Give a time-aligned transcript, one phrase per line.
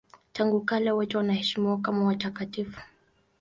[0.33, 2.81] Tangu kale wote wanaheshimiwa kama watakatifu.